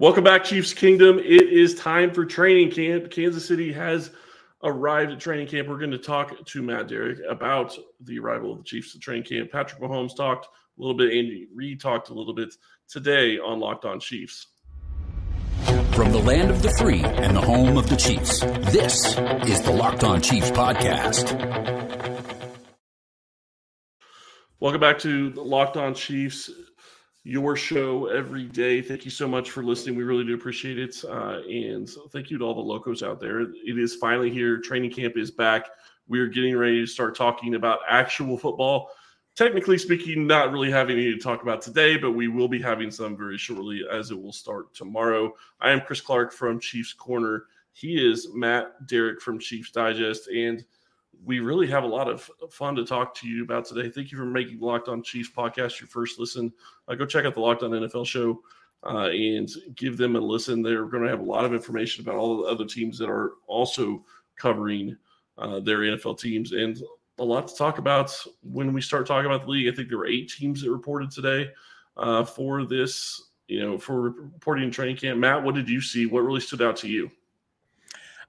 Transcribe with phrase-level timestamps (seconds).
[0.00, 1.18] Welcome back, Chiefs Kingdom.
[1.18, 3.10] It is time for training camp.
[3.10, 4.12] Kansas City has
[4.62, 5.66] arrived at training camp.
[5.66, 9.24] We're going to talk to Matt Derrick about the arrival of the Chiefs to training
[9.24, 9.50] camp.
[9.50, 11.12] Patrick Mahomes talked a little bit.
[11.12, 12.54] Andy Reid talked a little bit
[12.88, 14.46] today on Locked On Chiefs.
[15.90, 18.38] From the land of the free and the home of the Chiefs,
[18.70, 19.18] this
[19.48, 21.34] is the Locked On Chiefs podcast.
[24.60, 26.52] Welcome back to Locked On Chiefs
[27.24, 28.80] your show every day.
[28.80, 29.96] Thank you so much for listening.
[29.96, 31.04] We really do appreciate it.
[31.04, 33.40] Uh, and thank you to all the locos out there.
[33.40, 34.58] It is finally here.
[34.60, 35.66] Training camp is back.
[36.06, 38.90] We are getting ready to start talking about actual football.
[39.36, 42.90] Technically speaking, not really having any to talk about today, but we will be having
[42.90, 45.32] some very shortly as it will start tomorrow.
[45.60, 47.44] I am Chris Clark from Chiefs Corner.
[47.72, 50.28] He is Matt Derrick from Chiefs Digest.
[50.28, 50.64] And
[51.24, 53.90] we really have a lot of fun to talk to you about today.
[53.90, 56.52] Thank you for making Locked On Chiefs podcast your first listen.
[56.86, 58.40] Uh, go check out the Locked On NFL show
[58.84, 60.62] uh, and give them a listen.
[60.62, 63.32] They're going to have a lot of information about all the other teams that are
[63.46, 64.04] also
[64.36, 64.96] covering
[65.36, 66.80] uh, their NFL teams and
[67.18, 69.72] a lot to talk about when we start talking about the league.
[69.72, 71.50] I think there were eight teams that reported today
[71.96, 75.18] uh, for this, you know, for reporting training camp.
[75.18, 76.06] Matt, what did you see?
[76.06, 77.10] What really stood out to you?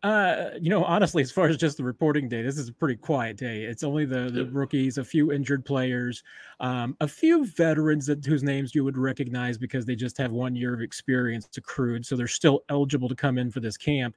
[0.02, 2.96] Uh, you know, honestly, as far as just the reporting day, this is a pretty
[2.96, 3.64] quiet day.
[3.64, 6.24] It's only the, the rookies, a few injured players,
[6.62, 10.56] um, a few veterans that whose names you would recognize because they just have one
[10.56, 14.16] year of experience accrued, so they're still eligible to come in for this camp.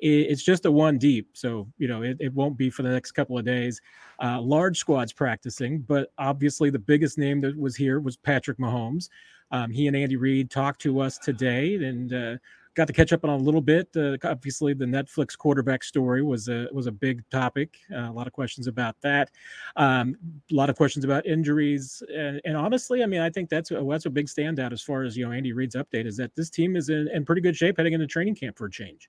[0.00, 2.90] It, it's just a one deep, so you know it, it won't be for the
[2.90, 3.80] next couple of days.
[4.22, 9.08] Uh, large squads practicing, but obviously the biggest name that was here was Patrick Mahomes.
[9.50, 12.36] Um, he and Andy Reid talked to us today, and uh,
[12.74, 13.88] got to catch up on a little bit.
[13.96, 17.78] Uh, obviously, the Netflix quarterback story was a was a big topic.
[17.92, 19.30] Uh, a lot of questions about that.
[19.76, 20.16] Um,
[20.50, 23.84] a lot of questions about injuries, and, and, honestly, I mean, I think that's a,
[23.88, 25.32] that's a big standout as far as you know.
[25.32, 28.06] Andy Reid's update is that this team is in, in pretty good shape heading into
[28.06, 29.08] training camp for a change.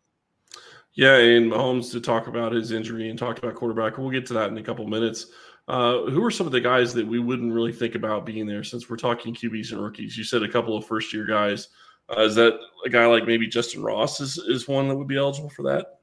[0.94, 3.97] Yeah, and Mahomes to talk about his injury and talk about quarterback.
[3.97, 5.28] We'll get to that in a couple minutes.
[5.68, 8.63] Uh, who are some of the guys that we wouldn't really think about being there
[8.63, 10.18] since we're talking QBs and rookies?
[10.18, 11.69] You said a couple of first year guys.
[12.09, 15.18] Uh, is that a guy like maybe Justyn Ross is, is one that would be
[15.18, 16.00] eligible for that?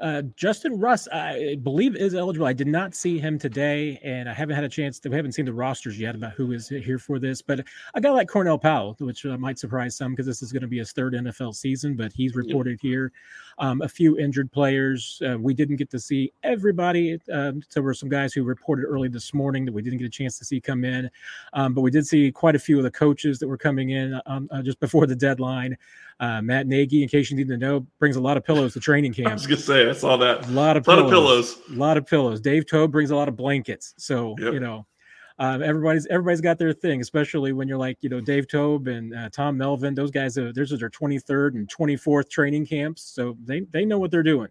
[0.00, 2.46] Uh, Justyn Ross, I believe, is eligible.
[2.46, 5.10] I did not see him today, and I haven't had a chance to.
[5.10, 7.42] We haven't seen the rosters yet about who is here for this.
[7.42, 10.62] But a guy like Cornell Powell, which uh, might surprise some because this is going
[10.62, 13.12] to be his third NFL season, but he's reported here.
[13.60, 15.20] Um, a few injured players.
[15.24, 17.18] Uh, we didn't get to see everybody.
[17.30, 20.10] Um, there were some guys who reported early this morning that we didn't get a
[20.10, 21.10] chance to see come in,
[21.52, 24.18] um, but we did see quite a few of the coaches that were coming in
[24.26, 25.76] um, uh, just before the deadline.
[26.20, 28.80] Uh, Matt Nagy, in case you need to know, brings a lot of pillows to
[28.80, 29.28] training camp.
[29.30, 30.48] I was gonna say I saw that.
[30.48, 31.76] A lot of a lot pillows, of pillows.
[31.76, 32.40] A lot of pillows.
[32.40, 33.94] Dave Toub brings a lot of blankets.
[33.96, 34.52] So yep.
[34.54, 34.86] you know,
[35.40, 39.14] um, everybody's everybody's got their thing, especially when you're like you know Dave Toub and
[39.14, 39.94] uh, Tom Melvin.
[39.94, 43.98] Those guys, are, those are their 23rd and 24th training camps, so they they know
[43.98, 44.48] what they're doing.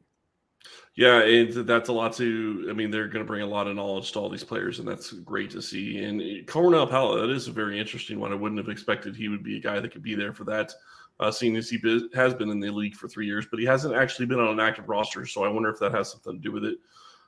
[0.95, 2.67] Yeah, and that's a lot to.
[2.69, 4.87] I mean, they're going to bring a lot of knowledge to all these players, and
[4.87, 6.03] that's great to see.
[6.03, 8.33] And Cornell Powell, that is a very interesting one.
[8.33, 10.73] I wouldn't have expected he would be a guy that could be there for that
[11.19, 11.79] uh, seeing as he
[12.13, 14.59] has been in the league for three years, but he hasn't actually been on an
[14.59, 15.25] active roster.
[15.25, 16.77] So I wonder if that has something to do with it.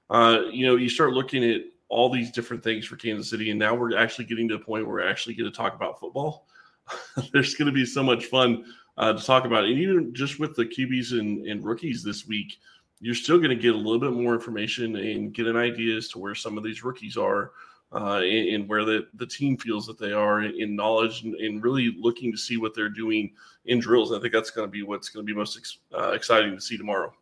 [0.10, 1.62] Uh, you know, you start looking at
[1.92, 4.86] all these different things for Kansas City, and now we're actually getting to the point
[4.86, 6.48] where we're actually going to talk about football.
[7.34, 8.66] There's going to be so much fun
[8.98, 12.58] uh, to talk about, and even just with the QBs and, and rookies this week,
[13.02, 16.08] you're still going to get a little bit more information and get an idea as
[16.10, 17.52] to where some of these rookies are
[17.94, 21.62] uh, and, and, where the, the team feels that they are in, knowledge and, and,
[21.62, 23.34] really looking to see what they're doing
[23.66, 24.14] in drills.
[24.14, 26.62] I think that's going to be what's going to be most ex, uh, exciting to
[26.62, 27.14] see tomorrow.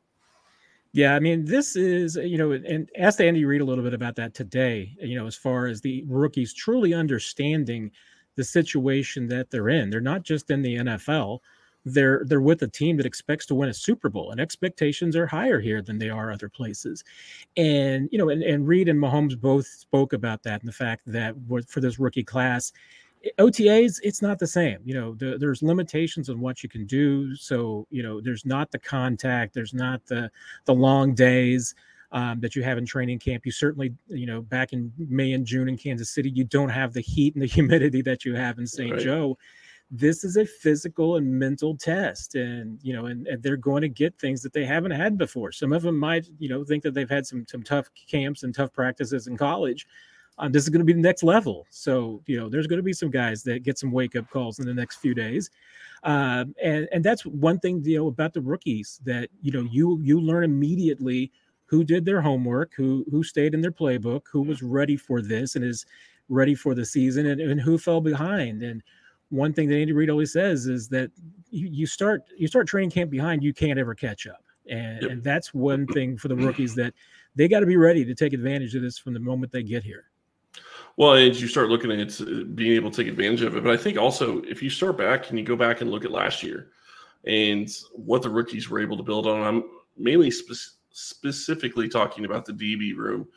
[0.91, 4.16] Yeah, I mean, this is, you know, and asked Andy Reid a little bit about
[4.16, 7.91] that today, you know, as far as the rookies truly understanding
[8.35, 9.89] the situation that they're in.
[9.91, 11.39] They're not just in the NFL,
[11.85, 15.27] they're they're with a team that expects to win a Super Bowl, and expectations are
[15.27, 17.03] higher here than they are other places.
[17.56, 21.03] And you know, and, and Reid and Mahomes both spoke about that and the fact
[21.06, 21.35] that
[21.67, 22.71] for this rookie class,
[23.38, 24.80] OTAs, it's not the same.
[24.85, 27.36] You know, the, there's limitations on what you can do.
[27.36, 30.31] So, you know, there's not the contact, there's not the
[30.66, 31.75] the long days
[32.12, 33.45] um, that you have in training camp.
[33.45, 36.94] You certainly, you know, back in May and June in Kansas City, you don't have
[36.94, 38.92] the heat and the humidity that you have in St.
[38.92, 39.01] Right.
[39.01, 39.38] Joe
[39.92, 43.89] this is a physical and mental test and you know and, and, they're going to
[43.89, 46.94] get things that they haven't had before some of them might you know think that
[46.94, 49.88] they've had some some tough camps and tough practices in college
[50.39, 52.83] um, this is going to be the next level so you know there's going to
[52.83, 55.51] be some guys that get some wake up calls in the next few days
[56.03, 60.00] um, and and that's one thing you know about the rookies that you know you
[60.01, 61.31] you learn immediately
[61.65, 65.56] who did their homework who who stayed in their playbook who was ready for this
[65.56, 65.86] and is
[66.30, 68.81] ready for the season and, and who fell behind and
[69.30, 71.12] one thing that Andy Reid always says is that
[71.50, 75.12] you, you start you start training camp behind, you can't ever catch up, and yep.
[75.12, 76.94] and that's one thing for the rookies that
[77.35, 79.83] they got to be ready to take advantage of this from the moment they get
[79.83, 80.08] here.
[81.00, 83.78] Well, as you start looking at being able to take advantage of it, but I
[83.78, 86.72] think also if you start back and you go back and look at last year
[87.24, 89.63] and what the rookies were able to build on, I'm
[89.98, 93.30] mainly spe- specifically talking about the DB room.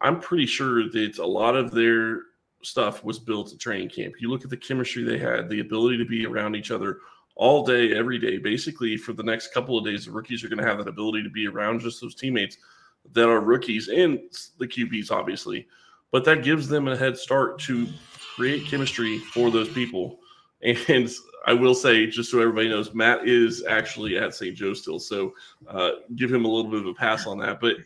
[0.00, 2.22] I'm pretty sure that a lot of their
[2.62, 4.14] stuff was built at training camp.
[4.18, 7.00] You look at the chemistry they had, the ability to be around each other
[7.36, 8.38] all day, every day.
[8.38, 11.22] Basically, for the next couple of days, the rookies are going to have that ability
[11.22, 12.56] to be around just those teammates
[13.12, 14.20] that are rookies and
[14.56, 15.66] the QBs, obviously.
[16.10, 17.86] But that gives them a head start to
[18.34, 20.18] create chemistry for those people.
[20.62, 21.08] And
[21.46, 24.54] I will say, just so everybody knows, Matt is actually at St.
[24.54, 24.98] Joe still.
[24.98, 25.32] So
[25.66, 27.60] uh, give him a little bit of a pass on that.
[27.60, 27.76] But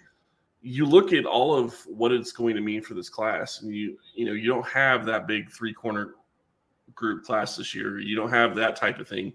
[0.60, 3.98] you look at all of what it's going to mean for this class, and you
[4.14, 6.14] you know you don't have that big three corner
[6.94, 8.00] group class this year.
[8.00, 9.34] You don't have that type of thing,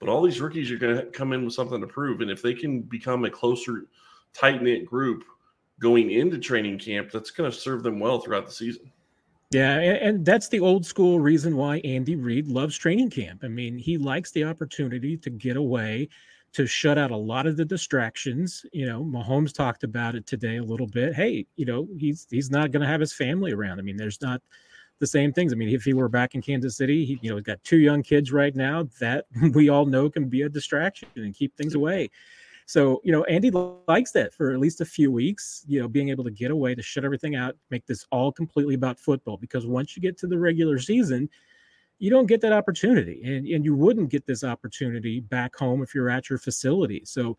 [0.00, 2.40] but all these rookies are going to come in with something to prove, and if
[2.40, 3.84] they can become a closer,
[4.32, 5.24] tight knit group
[5.82, 8.90] going into training camp, that's going to serve them well throughout the season.
[9.50, 13.42] Yeah, and that's the old school reason why Andy Reid loves training camp.
[13.44, 16.08] I mean, he likes the opportunity to get away
[16.54, 18.64] to shut out a lot of the distractions.
[18.72, 21.14] You know, Mahomes talked about it today a little bit.
[21.14, 23.78] Hey, you know, he's he's not going to have his family around.
[23.78, 24.40] I mean, there's not
[25.00, 25.52] the same things.
[25.52, 27.78] I mean, if he were back in Kansas City, he you know, he's got two
[27.78, 31.74] young kids right now that we all know can be a distraction and keep things
[31.74, 32.08] away.
[32.72, 36.08] So, you know, Andy likes that for at least a few weeks, you know, being
[36.08, 39.36] able to get away to shut everything out, make this all completely about football.
[39.36, 41.28] Because once you get to the regular season,
[41.98, 43.20] you don't get that opportunity.
[43.26, 47.02] And, and you wouldn't get this opportunity back home if you're at your facility.
[47.04, 47.36] So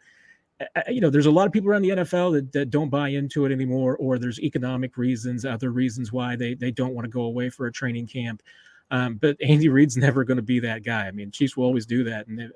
[0.87, 3.43] you know there's a lot of people around the nfl that, that don't buy into
[3.43, 7.23] it anymore or there's economic reasons other reasons why they, they don't want to go
[7.23, 8.41] away for a training camp
[8.93, 11.07] um, but Andy Reid's never going to be that guy.
[11.07, 12.53] I mean, Chiefs will always do that, and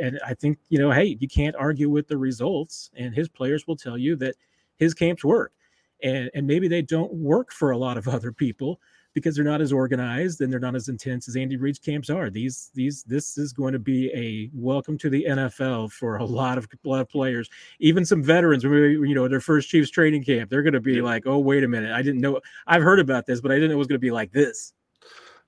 [0.00, 3.66] and I think you know, hey, you can't argue with the results, and his players
[3.66, 4.36] will tell you that
[4.76, 5.52] his camps work,
[6.00, 8.78] and and maybe they don't work for a lot of other people,
[9.14, 12.30] because they're not as organized and they're not as intense as Andy Reid's camps are.
[12.30, 16.56] These these this is going to be a welcome to the NFL for a lot
[16.56, 17.50] of a lot of players,
[17.80, 18.62] even some veterans.
[18.62, 21.68] You know, their first Chiefs training camp, they're going to be like, "Oh, wait a
[21.68, 22.40] minute, I didn't know.
[22.68, 24.72] I've heard about this, but I didn't know it was going to be like this."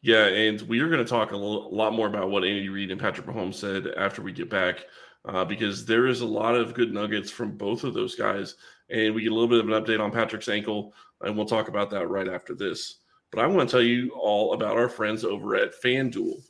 [0.02, 3.00] Yeah, and we are going to talk a, lot more about what Andy Reid and
[3.00, 4.84] Patrick Mahomes said after we get back,
[5.24, 8.56] uh, because there is a lot of good nuggets from both of those guys,
[8.90, 11.68] and we get a little bit of an update on Patrick's ankle, and we'll talk
[11.68, 12.98] about that right after this.
[13.30, 16.42] But I want to tell you all about our friends over at FanDuel.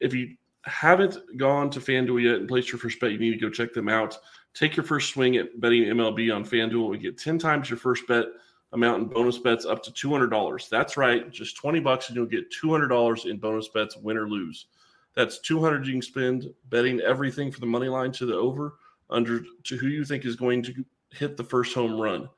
[0.00, 3.38] If you haven't gone to FanDuel yet and placed your first bet, you need to
[3.38, 4.16] go check them out.
[4.54, 8.06] Take your first swing at betting MLB on FanDuel and get 10 times your first
[8.08, 8.24] bet
[8.72, 10.68] amount in bonus bets up to $200.
[10.68, 14.66] That's right, just 20 bucks and you'll get $200 in bonus bets, win or lose.
[15.14, 18.74] That's 200 you can spend betting everything from the money line to the over
[19.10, 22.28] under to who you think is going to hit the first home run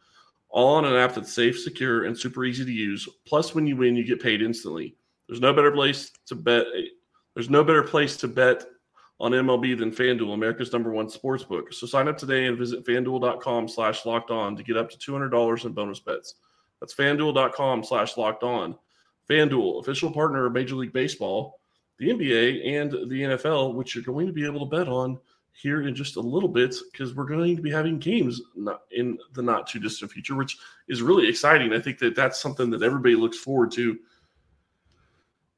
[0.51, 3.09] all on an app that's safe, secure, and super easy to use.
[3.27, 4.97] Plus, when you win, you get paid instantly.
[5.29, 6.67] There's no better place to bet.
[7.35, 8.65] There's no better place to bet
[9.21, 11.73] on MLB than FanDuel, America's number one sports book.
[11.75, 15.65] So sign up today and visit fanduel.com slash locked on to get up to $200
[15.65, 16.37] in bonus bets.
[16.81, 18.77] That's fanduel.com slash locked on.
[19.29, 21.61] FanDuel, official partner of Major League Baseball,
[21.99, 25.19] the NBA, and the NFL, which you're going to be able to bet on
[25.53, 28.41] here in just a little bit because we're going to be having games
[28.97, 30.57] in the not too distant future, which
[30.89, 31.75] is really exciting.
[31.75, 33.99] I think that that's something that everybody looks forward to.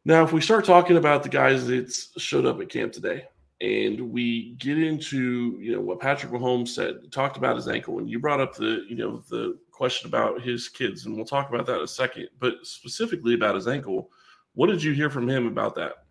[0.04, 3.26] Now, if we start talking about the guys that showed up at camp today,
[3.62, 8.10] and we get into you know what Patrick Mahomes said, talked about his ankle, and
[8.10, 11.64] you brought up the you know the question about his kids, and we'll talk about
[11.66, 12.28] that in a second.
[12.40, 14.10] But specifically about his ankle,
[14.54, 16.01] what did you hear from him about that?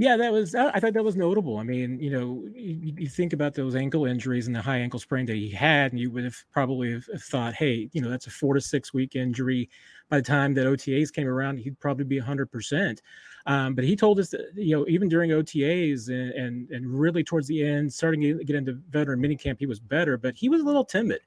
[0.00, 0.54] Yeah, that was.
[0.54, 1.56] I thought that was notable.
[1.56, 5.00] I mean, you know, you, you, think about those ankle injuries and the high ankle
[5.00, 8.28] sprain that he had, and you would have probably have thought, hey, you know, that's
[8.28, 9.68] a four to six week injury.
[10.08, 13.02] By the time that OTAs came around, he'd probably be hundred percent.
[13.46, 17.24] Um, but he told us that, you know, even during OTAs and, and and really
[17.24, 20.60] towards the end, starting to get into veteran minicamp, he was better, but he was
[20.60, 21.22] a little timid.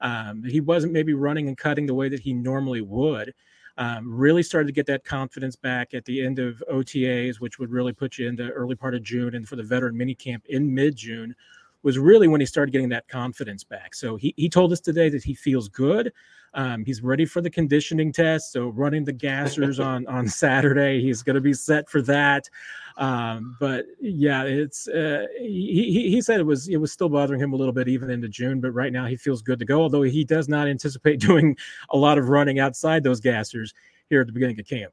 [0.00, 3.32] Um, he wasn't maybe running and cutting the way that he normally would
[3.78, 7.70] um, really started to get that confidence back at the end of OTAs, which would
[7.70, 10.74] really put you into early part of June, and for the veteran mini camp in
[10.74, 11.34] mid June
[11.84, 13.94] was really when he started getting that confidence back.
[13.94, 16.12] So he, he told us today that he feels good.
[16.54, 18.52] Um, he's ready for the conditioning test.
[18.52, 22.48] So running the gassers on on Saturday, he's going to be set for that.
[22.98, 27.52] Um, but yeah, it's uh, he, he said it was it was still bothering him
[27.52, 29.80] a little bit even into June, but right now he feels good to go.
[29.80, 31.56] Although he does not anticipate doing
[31.90, 33.72] a lot of running outside those gassers
[34.10, 34.92] here at the beginning of camp.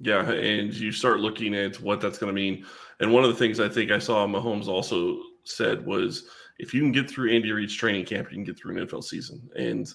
[0.00, 2.64] Yeah, and you start looking at what that's going to mean.
[3.00, 6.28] And one of the things I think I saw Mahomes also said was
[6.58, 9.04] if you can get through Andy Reid's training camp, you can get through an NFL
[9.04, 9.48] season.
[9.56, 9.86] And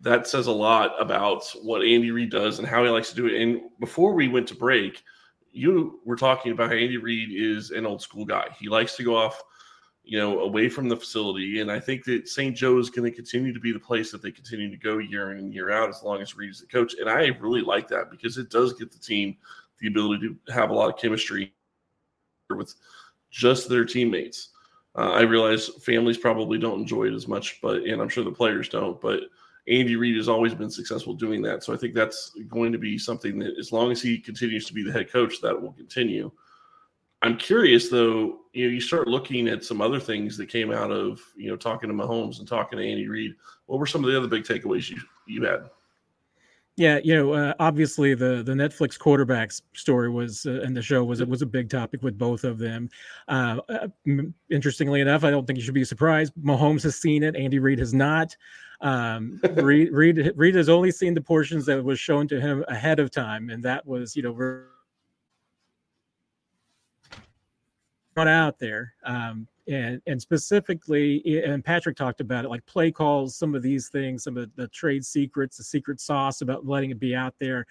[0.00, 3.26] that says a lot about what Andy Reid does and how he likes to do
[3.26, 3.40] it.
[3.40, 5.02] And before we went to break,
[5.52, 8.48] you were talking about how Andy Reid is an old school guy.
[8.58, 9.42] He likes to go off,
[10.02, 11.60] you know, away from the facility.
[11.60, 12.56] And I think that St.
[12.56, 15.32] Joe is going to continue to be the place that they continue to go year
[15.32, 16.94] in and year out as long as Reid is the coach.
[16.98, 19.36] And I really like that because it does get the team
[19.80, 21.52] the ability to have a lot of chemistry
[22.50, 22.74] with
[23.30, 24.50] just their teammates.
[24.96, 28.30] Uh, I realize families probably don't enjoy it as much, but and I'm sure the
[28.30, 29.00] players don't.
[29.00, 29.22] But
[29.68, 32.98] Andy Reid has always been successful doing that, so I think that's going to be
[32.98, 36.30] something that, as long as he continues to be the head coach, that will continue.
[37.22, 38.40] I'm curious though.
[38.52, 41.56] You know, you start looking at some other things that came out of you know
[41.56, 43.34] talking to Mahomes and talking to Andy Reid.
[43.66, 45.70] What were some of the other big takeaways you you had?
[46.76, 51.04] Yeah, you know, uh, obviously the the Netflix quarterbacks story was uh, and the show
[51.04, 52.88] was it was a big topic with both of them.
[53.28, 53.88] Uh, uh
[54.50, 56.32] interestingly enough, I don't think you should be surprised.
[56.42, 58.34] Mahomes has seen it, Andy Reid has not.
[58.82, 62.98] Um, Reid, Reid Reid has only seen the portions that was shown to him ahead
[62.98, 64.32] of time, and that was you know
[68.14, 68.94] run out there.
[69.04, 73.88] Um, and and specifically and patrick talked about it like play calls some of these
[73.88, 77.64] things some of the trade secrets the secret sauce about letting it be out there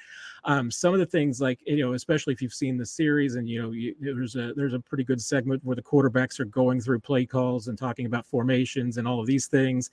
[0.46, 3.50] um, some of the things like you know especially if you've seen the series and
[3.50, 6.80] you know you, there's a there's a pretty good segment where the quarterbacks are going
[6.80, 9.92] through play calls and talking about formations and all of these things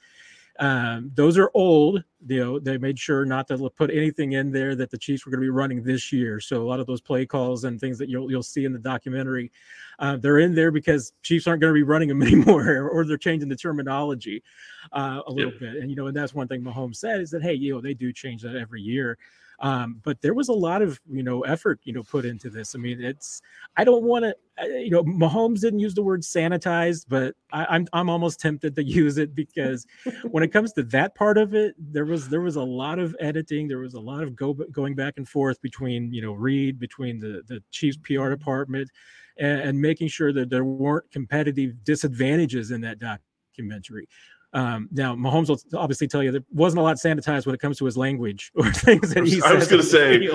[0.58, 2.02] um, those are old.
[2.26, 5.30] You know, they made sure not to put anything in there that the Chiefs were
[5.30, 6.40] going to be running this year.
[6.40, 8.78] So a lot of those play calls and things that you'll you'll see in the
[8.78, 9.52] documentary,
[9.98, 13.16] uh, they're in there because Chiefs aren't going to be running them anymore, or they're
[13.16, 14.42] changing the terminology
[14.92, 15.60] uh, a little yep.
[15.60, 15.76] bit.
[15.76, 17.94] And you know, and that's one thing Mahomes said is that hey, you know, they
[17.94, 19.18] do change that every year.
[19.60, 22.76] Um, but there was a lot of you know effort you know put into this.
[22.76, 23.42] I mean, it's
[23.76, 24.34] I don't want to
[24.66, 28.84] you know Mahomes didn't use the word sanitized, but I, I'm I'm almost tempted to
[28.84, 29.84] use it because
[30.30, 33.16] when it comes to that part of it, there was there was a lot of
[33.18, 36.78] editing, there was a lot of go going back and forth between you know Reid,
[36.78, 38.90] between the the Chiefs PR department,
[39.38, 44.08] and, and making sure that there weren't competitive disadvantages in that documentary.
[44.54, 47.78] Um, now, Mahomes will obviously tell you there wasn't a lot sanitized when it comes
[47.78, 49.42] to his language or things that he.
[49.42, 50.26] I was going to say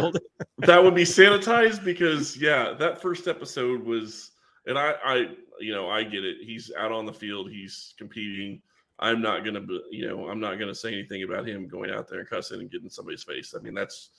[0.60, 4.32] that would be sanitized because yeah, that first episode was,
[4.68, 5.16] and I, I,
[5.60, 6.38] you know, I get it.
[6.42, 8.62] He's out on the field, he's competing.
[9.00, 11.90] I'm not going to, you know, I'm not going to say anything about him going
[11.90, 13.56] out there and cussing and getting somebody's face.
[13.58, 14.10] I mean, that's.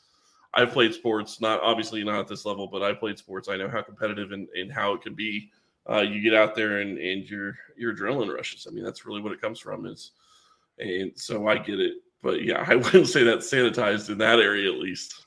[0.55, 3.49] I've played sports, not obviously not at this level, but I played sports.
[3.49, 5.51] I know how competitive and, and how it can be
[5.89, 8.67] uh, you get out there and, and your your adrenaline rushes.
[8.69, 9.87] I mean, that's really what it comes from.
[9.87, 10.13] Is
[10.79, 14.71] and so I get it, but yeah, I wouldn't say that sanitized in that area
[14.71, 15.27] at least.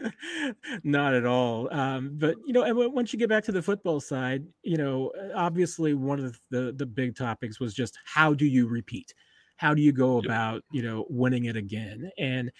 [0.82, 1.72] Not at all.
[1.72, 5.12] Um, but you know, and once you get back to the football side, you know,
[5.34, 9.14] obviously one of the the big topics was just how do you repeat
[9.62, 12.10] how do you go about you know winning it again?
[12.18, 12.50] And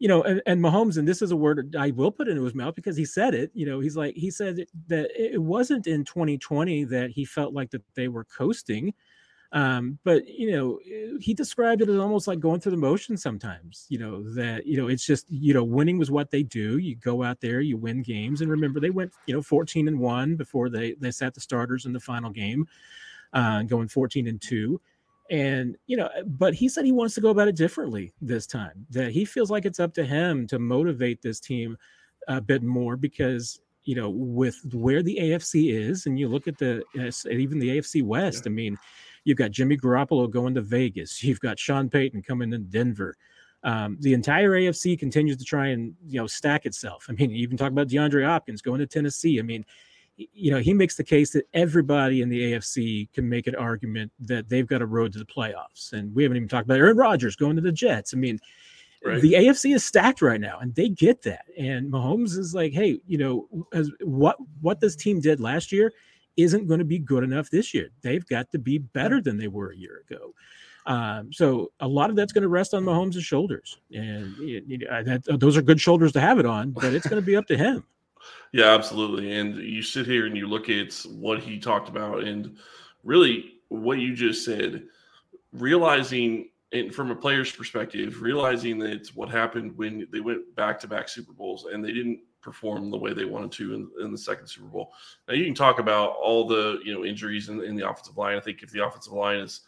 [0.00, 2.54] you know and, and mahomes and this is a word i will put into his
[2.54, 6.04] mouth because he said it you know he's like he said that it wasn't in
[6.04, 8.92] 2020 that he felt like that they were coasting
[9.52, 10.78] um, but you know
[11.20, 14.76] he described it as almost like going through the motions sometimes you know that you
[14.76, 17.76] know it's just you know winning was what they do you go out there you
[17.76, 21.34] win games and remember they went you know 14 and 1 before they they sat
[21.34, 22.66] the starters in the final game
[23.32, 24.80] uh, going 14 and 2
[25.30, 28.84] and, you know, but he said he wants to go about it differently this time,
[28.90, 31.78] that he feels like it's up to him to motivate this team
[32.26, 36.58] a bit more because, you know, with where the AFC is, and you look at
[36.58, 36.82] the,
[37.30, 38.50] even the AFC West, yeah.
[38.50, 38.76] I mean,
[39.24, 43.14] you've got Jimmy Garoppolo going to Vegas, you've got Sean Payton coming to Denver.
[43.62, 47.06] Um, the entire AFC continues to try and you know stack itself.
[47.08, 49.38] I mean, you even talk about DeAndre Hopkins going to Tennessee.
[49.38, 49.66] I mean,
[50.32, 54.12] you know, he makes the case that everybody in the AFC can make an argument
[54.20, 55.92] that they've got a road to the playoffs.
[55.92, 58.12] And we haven't even talked about Aaron Rodgers going to the Jets.
[58.12, 58.38] I mean,
[59.04, 59.20] right.
[59.20, 61.44] the AFC is stacked right now, and they get that.
[61.58, 65.92] And Mahomes is like, hey, you know, as what what this team did last year
[66.36, 67.90] isn't going to be good enough this year.
[68.02, 70.34] They've got to be better than they were a year ago.
[70.86, 75.02] Um, so a lot of that's going to rest on Mahomes' shoulders, and you know,
[75.02, 76.70] that, those are good shoulders to have it on.
[76.70, 77.84] But it's going to be up to him.
[78.52, 79.32] Yeah, absolutely.
[79.32, 82.56] And you sit here and you look at what he talked about, and
[83.04, 84.84] really what you just said,
[85.52, 90.88] realizing and from a player's perspective, realizing that what happened when they went back to
[90.88, 94.18] back Super Bowls and they didn't perform the way they wanted to in, in, the
[94.18, 94.92] second Super Bowl.
[95.28, 98.36] Now you can talk about all the you know injuries in, in, the offensive line.
[98.36, 99.62] I think if the offensive line is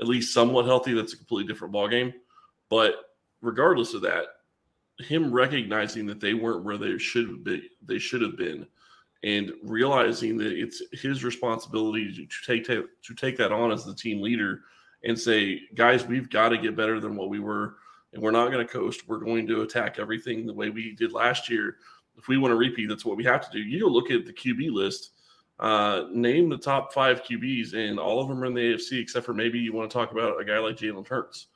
[0.00, 2.14] at least somewhat healthy, that's a completely different ballgame.
[2.70, 2.94] But
[3.42, 4.26] regardless of that,
[5.00, 8.66] him recognizing that they weren't where they should be, they should have been,
[9.24, 13.84] and realizing that it's his responsibility to, to take to, to take that on as
[13.84, 14.62] the team leader
[15.04, 17.76] and say, guys, we've got to get better than what we were,
[18.12, 19.06] and we're not going to coast.
[19.06, 21.76] We're going to attack everything the way we did last year.
[22.16, 23.62] If we want to repeat, that's what we have to do.
[23.62, 25.10] You look at the QB list.
[25.58, 29.24] Uh, name the top five QBs, and all of them are in the AFC, except
[29.24, 31.46] for maybe you want to talk about a guy like Jalen Hurts.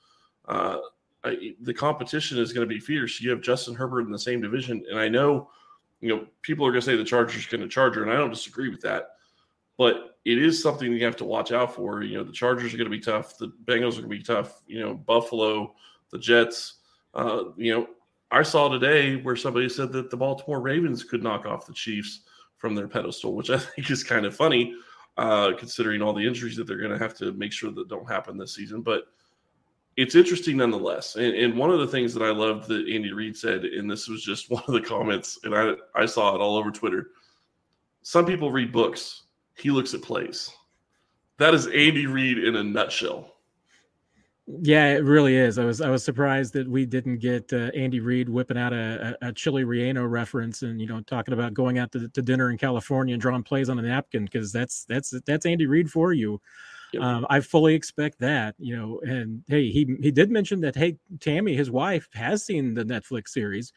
[0.49, 0.79] Uh,
[1.25, 3.21] I, the competition is going to be fierce.
[3.21, 5.51] You have Justin Herbert in the same division, and I know,
[6.01, 8.31] you know, people are going to say the Chargers going to Charger, and I don't
[8.31, 9.11] disagree with that.
[9.77, 12.03] But it is something you have to watch out for.
[12.03, 13.39] You know, the Chargers are going to be tough.
[13.39, 14.63] The Bengals are going to be tough.
[14.67, 15.75] You know, Buffalo,
[16.11, 16.75] the Jets.
[17.15, 17.87] Uh, you know,
[18.31, 22.21] I saw today where somebody said that the Baltimore Ravens could knock off the Chiefs
[22.57, 24.75] from their pedestal, which I think is kind of funny,
[25.17, 28.09] uh, considering all the injuries that they're going to have to make sure that don't
[28.09, 28.83] happen this season.
[28.83, 29.05] But
[29.97, 31.17] it's interesting nonetheless.
[31.17, 34.09] And, and, one of the things that I loved that Andy Reid said, and this
[34.09, 37.09] was just one of the comments, and I, I saw it all over Twitter.
[38.03, 39.25] Some people read books,
[39.57, 40.51] he looks at plays.
[41.39, 43.35] That is Andy Reid in a nutshell.
[44.63, 45.59] Yeah, it really is.
[45.59, 49.17] I was I was surprised that we didn't get uh, Andy Reid whipping out a,
[49.23, 52.51] a, a Chili Relleno reference and you know talking about going out to, to dinner
[52.51, 56.13] in California and drawing plays on a napkin because that's that's that's Andy Reid for
[56.13, 56.41] you.
[56.93, 57.03] Yep.
[57.03, 59.01] Um, I fully expect that, you know.
[59.03, 63.29] And hey, he he did mention that hey, Tammy, his wife, has seen the Netflix
[63.29, 63.73] series.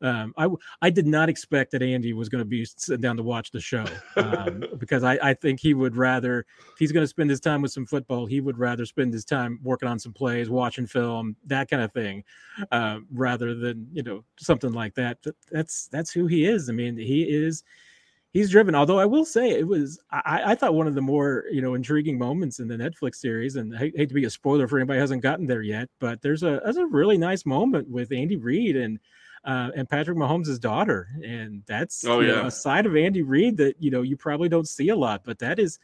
[0.00, 0.48] Um, I
[0.80, 3.60] I did not expect that Andy was going to be sitting down to watch the
[3.60, 3.84] show
[4.16, 7.62] um, because I, I think he would rather if he's going to spend his time
[7.62, 11.34] with some football, he would rather spend his time working on some plays, watching film,
[11.46, 12.22] that kind of thing,
[12.70, 15.18] uh, rather than you know something like that.
[15.50, 16.68] That's that's who he is.
[16.68, 17.64] I mean, he is
[18.38, 18.74] he's driven.
[18.74, 21.74] Although I will say it was, I, I, thought one of the more you know
[21.74, 24.98] intriguing moments in the Netflix series, and I hate to be a spoiler for anybody
[24.98, 28.36] who hasn't gotten there yet, but there's a there's a really nice moment with Andy
[28.36, 28.98] Reid and
[29.44, 32.36] uh, and Patrick Mahomes' daughter, and that's oh, yeah.
[32.36, 35.22] know, a side of Andy Reid that you know you probably don't see a lot,
[35.24, 35.78] but that is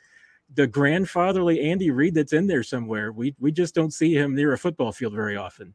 [0.55, 3.11] the grandfatherly Andy Reid that's in there somewhere.
[3.11, 5.75] We we just don't see him near a football field very often.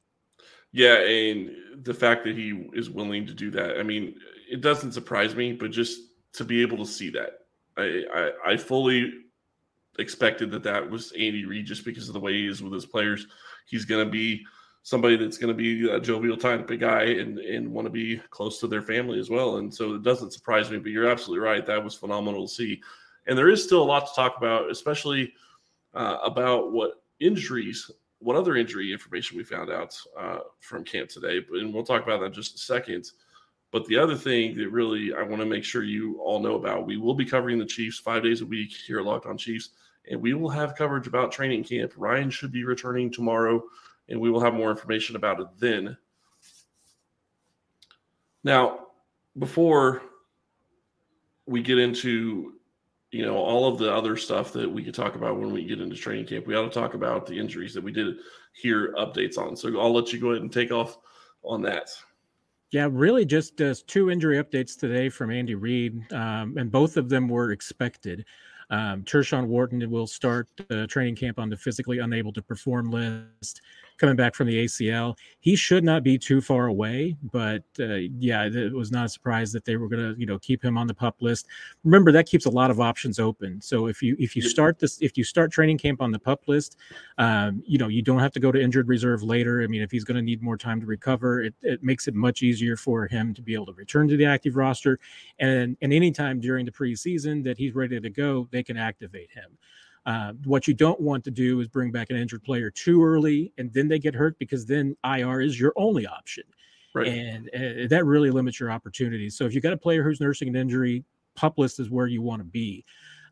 [0.71, 1.51] Yeah, and
[1.83, 4.15] the fact that he is willing to do that, I mean,
[4.49, 5.99] it doesn't surprise me, but just
[6.33, 7.39] to be able to see that.
[7.77, 9.13] I, I, I fully
[9.97, 12.85] expected that that was Andy Reid just because of the way he is with his
[12.85, 13.27] players.
[13.65, 14.43] He's going to be
[14.83, 18.17] somebody that's going to be a jovial type of guy and, and want to be
[18.29, 19.57] close to their family as well.
[19.57, 21.65] And so it doesn't surprise me, but you're absolutely right.
[21.65, 22.81] That was phenomenal to see.
[23.27, 25.33] And there is still a lot to talk about, especially
[25.93, 31.41] uh, about what injuries, what other injury information we found out uh, from camp today.
[31.51, 33.11] And we'll talk about that in just a second.
[33.71, 36.87] But the other thing that really I want to make sure you all know about,
[36.87, 39.69] we will be covering the Chiefs five days a week here at Locked On Chiefs,
[40.09, 41.93] and we will have coverage about training camp.
[41.95, 43.63] Ryan should be returning tomorrow,
[44.09, 45.95] and we will have more information about it then.
[48.43, 48.87] Now,
[49.37, 50.01] before
[51.45, 52.53] we get into
[53.11, 55.81] you know all of the other stuff that we could talk about when we get
[55.81, 58.15] into training camp, we ought to talk about the injuries that we did
[58.53, 59.55] hear updates on.
[59.55, 60.97] So I'll let you go ahead and take off
[61.43, 61.89] on that.
[62.71, 67.09] Yeah, really just uh, two injury updates today from Andy Reid, um, and both of
[67.09, 68.25] them were expected.
[68.69, 73.61] Um, Tershawn Wharton will start uh, training camp on the physically unable to perform list
[73.99, 75.15] coming back from the ACL.
[75.39, 79.51] He should not be too far away, but uh, yeah, it was not a surprise
[79.51, 81.47] that they were going to, you know, keep him on the pup list.
[81.83, 83.61] Remember that keeps a lot of options open.
[83.61, 86.43] So if you if you start this if you start training camp on the pup
[86.47, 86.77] list,
[87.17, 89.61] um, you know, you don't have to go to injured reserve later.
[89.61, 92.15] I mean, if he's going to need more time to recover, it, it makes it
[92.15, 94.99] much easier for him to be able to return to the active roster,
[95.39, 99.57] and and anytime during the preseason that he's ready to go, they can activate him.
[100.05, 103.51] Uh, what you don't want to do is bring back an injured player too early
[103.57, 106.43] and then they get hurt because then IR is your only option.
[106.95, 107.07] Right.
[107.07, 109.37] And uh, that really limits your opportunities.
[109.37, 111.03] So if you've got a player who's nursing an injury,
[111.35, 112.83] pup list is where you want to be.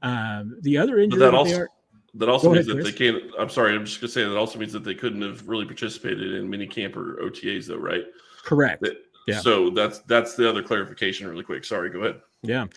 [0.01, 1.69] Um, the other injury that, that also, are,
[2.15, 2.95] that also means ahead, that Chris.
[2.95, 3.34] they can't.
[3.39, 6.34] I'm sorry, I'm just gonna say that also means that they couldn't have really participated
[6.34, 8.06] in mini camp or OTAs, though, right?
[8.43, 8.82] Correct.
[8.82, 9.39] That, yeah.
[9.39, 11.65] So that's that's the other clarification, really quick.
[11.65, 12.21] Sorry, go ahead.
[12.43, 12.67] Yeah,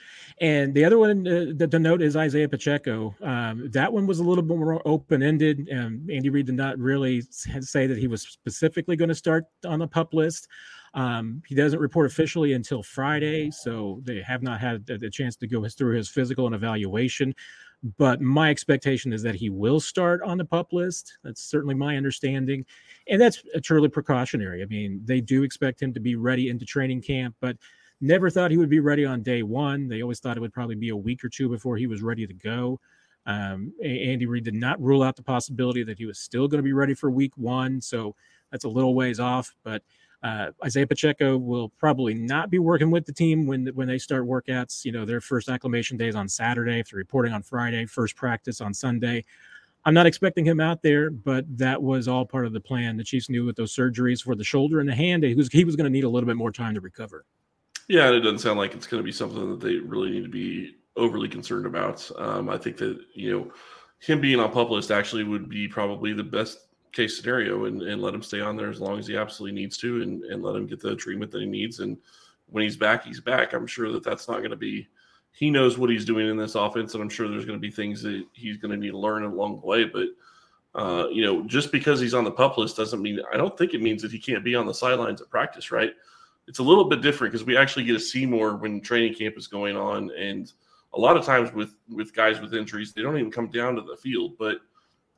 [0.40, 3.14] and the other one uh, the, the note is Isaiah Pacheco.
[3.20, 5.68] Um, that one was a little bit more open ended.
[5.68, 9.79] and Andy Reid did not really say that he was specifically going to start on
[9.79, 10.49] the pup list.
[10.94, 15.46] Um, he doesn't report officially until Friday, so they have not had the chance to
[15.46, 17.35] go through his physical and evaluation.
[17.96, 21.18] But my expectation is that he will start on the pup list.
[21.23, 22.64] That's certainly my understanding
[23.11, 24.62] and that's truly precautionary.
[24.62, 27.57] I mean, they do expect him to be ready into training camp, but
[28.00, 29.88] never thought he would be ready on day one.
[29.88, 32.26] They always thought it would probably be a week or two before he was ready
[32.26, 32.80] to go.
[33.26, 36.62] Um, Andy Reid did not rule out the possibility that he was still going to
[36.62, 38.14] be ready for week one, so
[38.50, 39.54] that's a little ways off.
[39.62, 39.82] But
[40.22, 44.26] Uh, Isaiah Pacheco will probably not be working with the team when when they start
[44.26, 44.84] workouts.
[44.84, 46.78] You know, their first acclimation day is on Saturday.
[46.80, 49.24] If they're reporting on Friday, first practice on Sunday.
[49.86, 52.98] I'm not expecting him out there, but that was all part of the plan.
[52.98, 55.64] The Chiefs knew with those surgeries for the shoulder and the hand, he was he
[55.64, 57.24] was going to need a little bit more time to recover.
[57.90, 60.22] Yeah, and it doesn't sound like it's going to be something that they really need
[60.22, 62.09] to be overly concerned about.
[62.16, 63.53] Um, I think that you know
[63.98, 68.00] him being on pup list actually would be probably the best case scenario and, and
[68.00, 70.55] let him stay on there as long as he absolutely needs to and, and let
[70.55, 71.81] him get the treatment that he needs.
[71.81, 71.98] And
[72.46, 73.55] when he's back, he's back.
[73.55, 74.87] I'm sure that that's not going to be,
[75.33, 76.94] he knows what he's doing in this offense.
[76.94, 79.24] And I'm sure there's going to be things that he's going to need to learn
[79.24, 79.85] along the way.
[79.85, 80.07] But,
[80.76, 83.74] uh, you know, just because he's on the pup list doesn't mean, I don't think
[83.74, 85.92] it means that he can't be on the sidelines at practice, right?
[86.50, 89.38] It's a little bit different because we actually get to see more when training camp
[89.38, 90.10] is going on.
[90.18, 90.52] And
[90.92, 93.82] a lot of times with, with guys with injuries, they don't even come down to
[93.82, 94.58] the field, but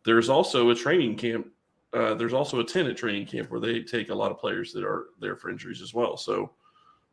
[0.04, 1.46] there's also a training camp
[1.94, 4.84] uh, there's also a tenant training camp where they take a lot of players that
[4.84, 6.16] are there for injuries as well.
[6.16, 6.50] So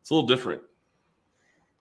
[0.00, 0.62] it's a little different.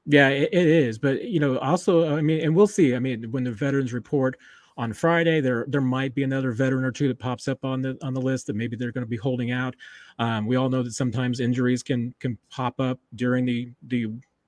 [0.06, 0.98] Yeah, it, it is.
[0.98, 2.96] But you know, also, I mean, and we'll see.
[2.96, 4.38] I mean, when the veterans report
[4.80, 7.98] on Friday, there there might be another veteran or two that pops up on the
[8.02, 9.76] on the list that maybe they're going to be holding out.
[10.20, 14.08] Um, we all know that sometimes injuries can can pop up during the the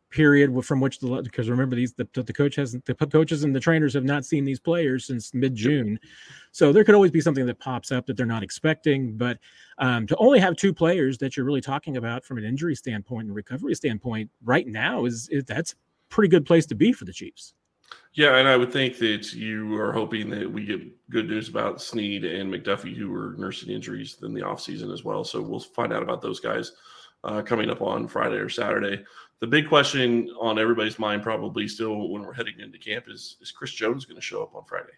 [0.10, 3.60] period from which the because remember these the, the coach hasn't the coaches and the
[3.60, 6.00] trainers have not seen these players since mid-june.
[6.54, 9.38] So there could always be something that pops up that they're not expecting but
[9.80, 13.28] um, to only have two players that you're really talking about from an injury standpoint
[13.28, 15.76] and recovery standpoint right now is, is that's a
[16.10, 17.54] pretty good place to be for the chiefs
[18.13, 21.82] yeah, and I would think that you are hoping that we get good news about
[21.82, 25.23] Sneed and McDuffie, who were nursing injuries in the offseason as well.
[25.23, 26.73] So we'll find out about those guys
[27.23, 29.04] uh, coming up on Friday or Saturday
[29.41, 33.51] the big question on everybody's mind, probably still when we're heading into camp, is is
[33.51, 34.93] Chris Jones going to show up on Friday?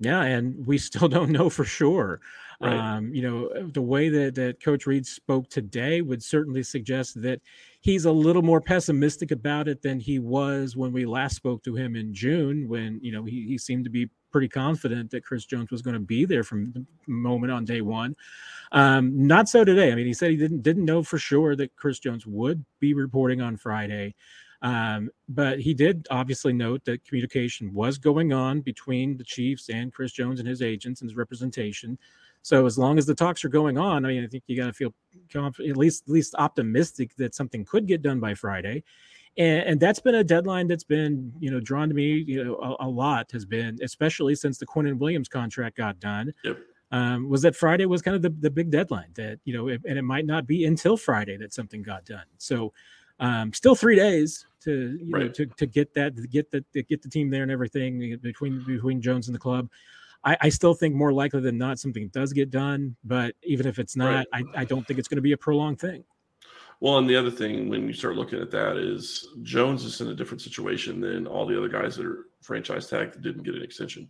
[0.00, 2.20] Yeah, and we still don't know for sure.
[2.60, 2.74] Right.
[2.74, 7.40] Um, you know, the way that, that Coach Reid spoke today would certainly suggest that
[7.86, 11.76] he's a little more pessimistic about it than he was when we last spoke to
[11.76, 15.46] him in June, when, you know, he, he seemed to be pretty confident that Chris
[15.46, 18.16] Jones was going to be there from the moment on day one.
[18.72, 19.92] Um, not so today.
[19.92, 22.92] I mean, he said he didn't didn't know for sure that Chris Jones would be
[22.92, 24.16] reporting on Friday.
[24.62, 29.92] Um, but he did obviously note that communication was going on between the Chiefs and
[29.92, 31.96] Chris Jones and his agents and his representation.
[32.46, 34.66] So as long as the talks are going on, I mean, I think you got
[34.66, 34.94] to feel
[35.34, 38.84] at least at least optimistic that something could get done by Friday.
[39.36, 42.54] And, and, that's been a deadline that's been you know drawn to me you know
[42.56, 46.32] a, a lot has been especially since the Quinnen Williams contract got done.
[46.44, 46.58] Yep
[46.92, 49.98] um, was that Friday was kind of the, the big deadline that, you know, and
[49.98, 52.24] it might not be until Friday that something got done.
[52.38, 52.72] So
[53.18, 55.26] um, still three days to, you right.
[55.26, 58.16] know, to, to get that, to get the, to get the team there and everything
[58.22, 59.68] between, between Jones and the club.
[60.24, 63.78] I, I, still think more likely than not something does get done, but even if
[63.78, 64.44] it's not, right.
[64.54, 66.04] I, I don't think it's going to be a prolonged thing.
[66.80, 70.08] Well, and the other thing when you start looking at that is Jones is in
[70.08, 73.54] a different situation than all the other guys that are franchise tagged that didn't get
[73.54, 74.08] an extension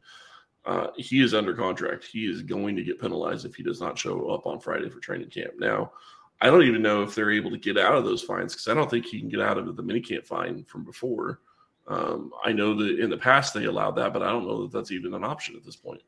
[0.66, 2.04] uh, he is under contract.
[2.04, 4.98] He is going to get penalized if he does not show up on Friday for
[4.98, 5.52] training camp.
[5.58, 5.92] Now,
[6.40, 8.74] I don't even know if they're able to get out of those fines because I
[8.74, 11.40] don't think he can get out of the minicamp fine from before.
[11.88, 14.72] Um, I know that in the past they allowed that, but I don't know that
[14.72, 16.02] that's even an option at this point.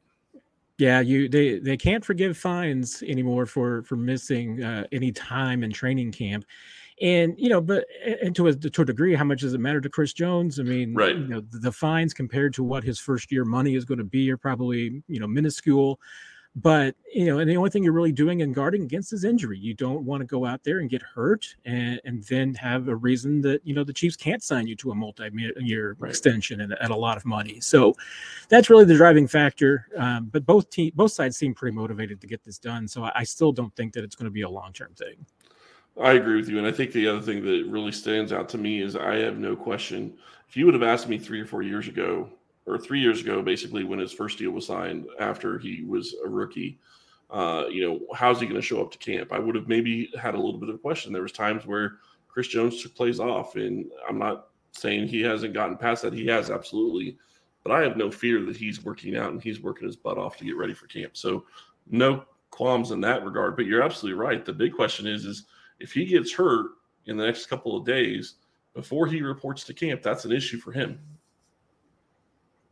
[0.79, 5.73] Yeah, you they they can't forgive fines anymore for for missing uh, any time in
[5.73, 6.45] training camp
[7.01, 7.87] and you know, but
[8.23, 10.59] and to a to a degree, how much does it matter to Chris Jones?
[10.59, 11.17] I mean, right.
[11.17, 14.05] you know, the, the fines compared to what his first year money is going to
[14.05, 16.01] be are probably you know minuscule.
[16.57, 19.59] But you know, and the only thing you're really doing in guarding against is injury.
[19.59, 22.97] You don't want to go out there and get hurt and and then have a
[22.97, 26.11] reason that you know the Chiefs can't sign you to a multi-year right.
[26.11, 27.61] extension and at a lot of money.
[27.61, 27.95] So
[28.49, 29.87] that's really the driving factor.
[29.97, 32.89] Um, but both team, both sides seem pretty motivated to get this done.
[32.89, 35.25] So I, I still don't think that it's going to be a long-term thing.
[36.01, 36.59] I agree with you.
[36.59, 39.39] And I think the other thing that really stands out to me is I have
[39.39, 40.17] no question.
[40.49, 42.31] If you would have asked me three or four years ago,
[42.69, 46.29] or three years ago, basically when his first deal was signed after he was a
[46.29, 46.79] rookie,
[47.31, 49.33] uh, you know, how's he going to show up to camp?
[49.33, 51.13] I would have maybe had a little bit of a question.
[51.13, 51.97] There was times where
[52.29, 56.13] Chris Jones took plays off, and I'm not saying he hasn't gotten past that.
[56.13, 57.19] He has absolutely,
[57.65, 60.37] but I have no fear that he's working out and he's working his butt off
[60.39, 61.17] to get ready for camp.
[61.17, 61.45] So
[61.91, 63.57] no qualms in that regard.
[63.57, 64.45] But you're absolutely right.
[64.45, 65.45] The big question is, is
[65.81, 66.71] if he gets hurt
[67.07, 68.35] in the next couple of days
[68.75, 70.99] before he reports to camp, that's an issue for him.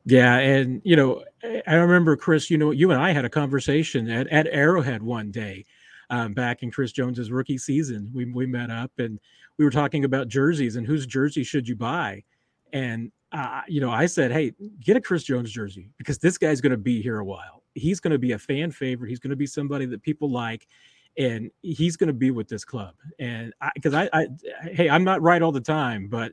[0.07, 1.25] Yeah, and you know,
[1.67, 2.49] I remember Chris.
[2.49, 5.65] You know, you and I had a conversation at, at Arrowhead one day
[6.11, 8.11] um, back in Chris Jones's rookie season.
[8.15, 9.19] We we met up and
[9.59, 12.23] we were talking about jerseys and whose jersey should you buy.
[12.73, 16.61] And uh, you know, I said, hey, get a Chris Jones jersey because this guy's
[16.61, 17.65] going to be here a while.
[17.75, 19.09] He's going to be a fan favorite.
[19.09, 20.69] He's going to be somebody that people like
[21.19, 22.95] and he's going to be with this club.
[23.19, 24.29] And because I, I,
[24.65, 26.33] I, hey, I'm not right all the time, but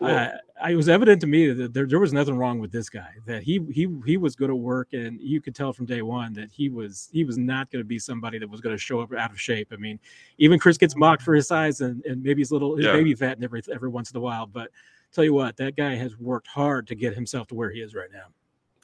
[0.00, 0.28] uh,
[0.68, 3.14] it was evident to me that there, there was nothing wrong with this guy.
[3.24, 6.32] That he he he was going to work, and you could tell from day one
[6.34, 9.00] that he was he was not going to be somebody that was going to show
[9.00, 9.68] up out of shape.
[9.72, 9.98] I mean,
[10.38, 12.92] even Chris gets mocked for his size and, and maybe his little his yeah.
[12.92, 14.46] baby fat and every every once in a while.
[14.46, 14.70] But
[15.12, 17.94] tell you what, that guy has worked hard to get himself to where he is
[17.94, 18.26] right now.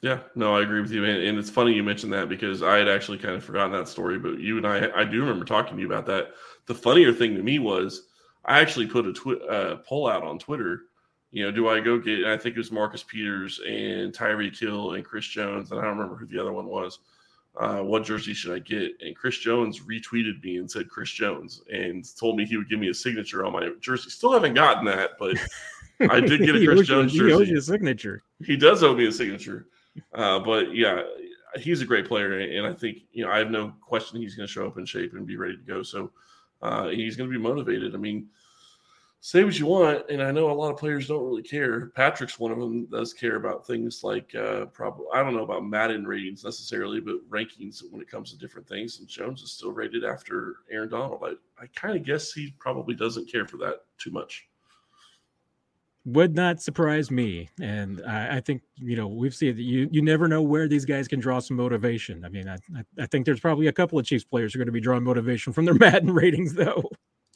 [0.01, 2.75] Yeah, no, I agree with you, and, and it's funny you mentioned that because I
[2.75, 5.77] had actually kind of forgotten that story, but you and I, I do remember talking
[5.77, 6.31] to you about that.
[6.65, 8.07] The funnier thing to me was
[8.43, 10.81] I actually put a twi- uh, poll out on Twitter
[11.33, 12.25] you know, do I go get?
[12.25, 15.97] I think it was Marcus Peters and Tyreek Hill and Chris Jones, and I don't
[15.97, 16.99] remember who the other one was.
[17.59, 18.91] Uh, what jersey should I get?
[19.01, 22.79] And Chris Jones retweeted me and said Chris Jones and told me he would give
[22.79, 24.11] me a signature on my jersey.
[24.11, 25.35] Still haven't gotten that, but
[26.01, 27.27] I did get a Chris Jones jersey.
[27.27, 28.21] He owes you a signature.
[28.45, 29.65] He does owe me a signature.
[30.13, 31.01] Uh, but yeah,
[31.59, 34.47] he's a great player, and I think you know I have no question he's going
[34.47, 35.81] to show up in shape and be ready to go.
[35.81, 36.11] So
[36.61, 37.95] uh, he's going to be motivated.
[37.95, 38.27] I mean
[39.25, 41.87] say what you want, and I know a lot of players don't really care.
[41.95, 45.65] Patrick's one of them does care about things like uh, probably I don't know about
[45.65, 48.99] Madden ratings necessarily, but rankings when it comes to different things.
[48.99, 51.23] And Jones is still rated after Aaron Donald.
[51.23, 54.45] I, I kind of guess he probably doesn't care for that too much.
[56.03, 60.01] Would not surprise me, and I, I think you know we've seen that you you
[60.01, 62.25] never know where these guys can draw some motivation.
[62.25, 62.57] I mean, I
[62.99, 65.05] I think there's probably a couple of Chiefs players who are going to be drawing
[65.05, 66.83] motivation from their Madden ratings, though.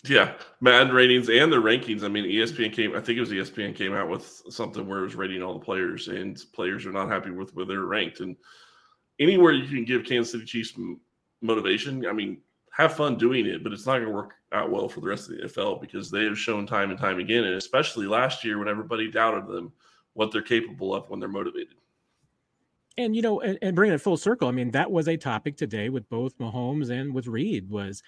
[0.08, 2.04] Yeah, Madden ratings and the rankings.
[2.04, 2.96] I mean, ESPN came.
[2.96, 5.66] I think it was ESPN came out with something where it was rating all the
[5.66, 8.20] players, and players are not happy with where they're ranked.
[8.20, 8.36] And
[9.20, 10.74] anywhere you can give Kansas City Chiefs
[11.42, 12.40] motivation, I mean,
[12.72, 15.30] have fun doing it, but it's not going to work out well for the rest
[15.30, 18.60] of the NFL because they have shown time and time again, and especially last year
[18.60, 19.72] when everybody doubted them,
[20.14, 21.76] what they're capable of when they're motivated.
[22.98, 25.58] And you know, and, and bringing it full circle, I mean, that was a topic
[25.58, 28.02] today with both Mahomes and with Reid was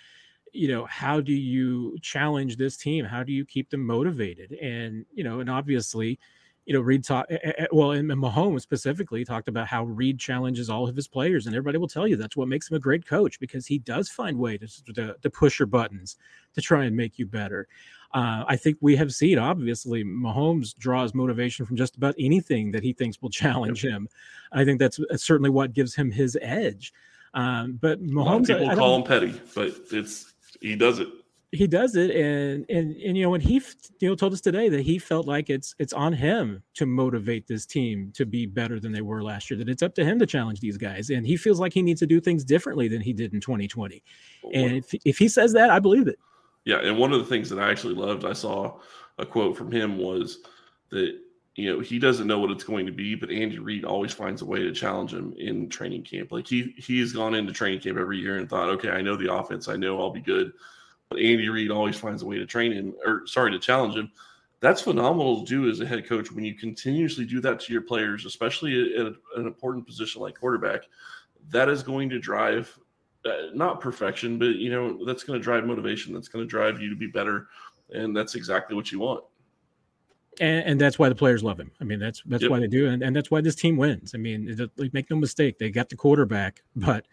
[0.54, 3.06] you know, how do you challenge this team?
[3.06, 4.52] How do you keep them motivated?
[4.54, 6.20] And, you know, and obviously,
[6.66, 10.20] you know, Reid talked, eh, eh, eh, well, and Mahomes specifically talked about how Reid
[10.20, 11.48] challenges all of his players.
[11.48, 14.08] And everybody will tell you that's what makes him a great coach because he does
[14.08, 16.18] find ways to, to, to push your buttons
[16.54, 17.68] to try and make you better.
[18.14, 22.84] Uh, I think we have seen, obviously, Mahomes draws motivation from just about anything that
[22.84, 24.08] he thinks will challenge him.
[24.52, 26.94] I think that's certainly what gives him his edge.
[27.34, 31.08] Um, but Mahomes, people I, I call him petty, but it's he does it.
[31.52, 33.60] He does it, and and and you know when he
[34.00, 37.48] you know told us today that he felt like it's it's on him to motivate
[37.48, 39.58] this team to be better than they were last year.
[39.58, 42.02] That it's up to him to challenge these guys, and he feels like he needs
[42.02, 44.04] to do things differently than he did in 2020.
[44.54, 46.20] And if if he says that, I believe it.
[46.66, 48.80] Yeah, and one of the things that I actually loved, I saw
[49.18, 50.40] a quote from him was
[50.92, 51.18] that
[51.60, 54.42] you know, he doesn't know what it's going to be, but Andy Reid always finds
[54.42, 56.32] a way to challenge him in training camp.
[56.32, 59.34] Like he he's gone into training camp every year and thought, okay, I know the
[59.34, 60.54] offense, I know I'll be good.
[61.10, 64.10] But Andy Reid always finds a way to train him, or sorry, to challenge him.
[64.62, 67.82] That's phenomenal to do as a head coach when you continuously do that to your
[67.82, 70.84] players, especially at an important position like quarterback.
[71.50, 72.78] That is going to drive
[73.26, 76.14] uh, not perfection, but you know that's going to drive motivation.
[76.14, 77.48] That's going to drive you to be better,
[77.90, 79.26] and that's exactly what you want
[80.40, 81.72] and, and, that's why the players love him.
[81.82, 82.52] I mean, that's that's yep.
[82.52, 84.14] why they do, and, and that's why this team wins.
[84.16, 87.06] I mean, it, make no mistake, they got the quarterback, but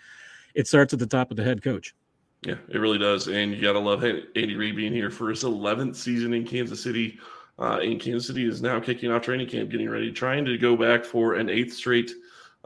[0.55, 1.95] it starts at the top of the head coach.
[2.43, 5.43] Yeah, it really does, and you got to love Andy Reid being here for his
[5.43, 7.19] 11th season in Kansas City.
[7.59, 10.77] Uh, and Kansas City is now kicking off training camp, getting ready, trying to go
[10.77, 12.13] back for an eighth straight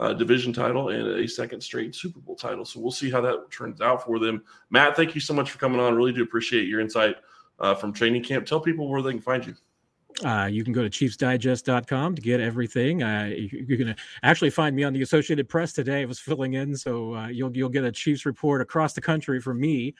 [0.00, 2.64] uh, division title and a second straight Super Bowl title.
[2.64, 4.42] So we'll see how that turns out for them.
[4.70, 5.94] Matt, thank you so much for coming on.
[5.94, 7.16] Really do appreciate your insight
[7.60, 8.46] uh, from training camp.
[8.46, 9.54] Tell people where they can find you.
[10.24, 13.02] Uh, you can go to chiefsdigest.com to get everything.
[13.02, 16.02] Uh, you, going to actually find me on the Associated Press today.
[16.02, 19.40] I was filling in, so uh, you'll you'll get a Chiefs report across the country
[19.40, 19.94] from me.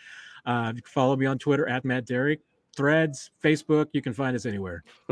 [0.45, 2.41] Uh, follow me on Twitter at Matt Derrick.
[2.77, 4.85] Threads, Facebook, you can find us anywhere.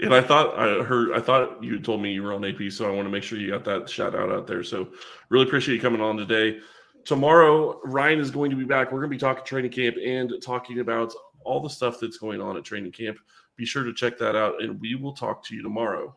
[0.00, 2.86] and I thought I heard, I thought you told me you were on AP, so
[2.86, 4.62] I want to make sure you got that shout out out there.
[4.62, 4.88] So
[5.30, 6.60] really appreciate you coming on today.
[7.04, 8.92] Tomorrow, Ryan is going to be back.
[8.92, 11.12] We're going to be talking training camp and talking about
[11.44, 13.18] all the stuff that's going on at training camp.
[13.56, 16.16] Be sure to check that out, and we will talk to you tomorrow.